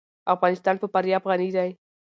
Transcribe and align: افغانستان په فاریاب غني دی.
افغانستان 0.33 0.75
په 0.79 0.87
فاریاب 0.93 1.23
غني 1.29 1.49
دی. 1.55 1.69